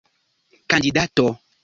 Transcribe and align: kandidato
kandidato 0.69 1.27